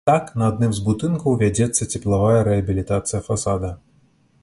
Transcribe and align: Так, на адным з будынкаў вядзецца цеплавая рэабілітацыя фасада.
Так, 0.09 0.29
на 0.41 0.45
адным 0.51 0.71
з 0.77 0.81
будынкаў 0.87 1.37
вядзецца 1.43 1.89
цеплавая 1.97 2.39
рэабілітацыя 2.51 3.25
фасада. 3.29 3.71